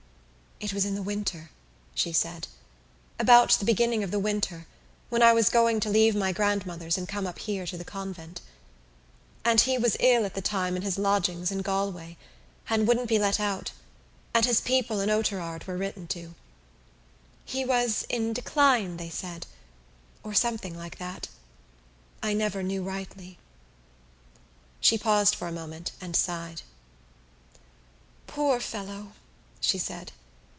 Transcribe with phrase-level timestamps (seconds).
[0.63, 1.49] "It was in the winter,"
[1.95, 2.47] she said,
[3.17, 4.67] "about the beginning of the winter
[5.09, 8.41] when I was going to leave my grandmother's and come up here to the convent.
[9.43, 12.15] And he was ill at the time in his lodgings in Galway
[12.69, 13.71] and wouldn't be let out
[14.35, 16.35] and his people in Oughterard were written to.
[17.43, 19.47] He was in decline, they said,
[20.21, 21.27] or something like that.
[22.21, 23.39] I never knew rightly."
[24.79, 26.61] She paused for a moment and sighed.
[28.27, 29.13] "Poor fellow,"
[29.59, 30.11] she said.